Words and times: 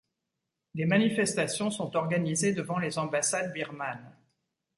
Des 0.73 0.85
manifestations 0.87 1.69
sont 1.69 1.95
organisées 1.95 2.53
devant 2.53 2.79
les 2.79 2.97
ambassades 2.97 3.53
birmanes. 3.53 4.11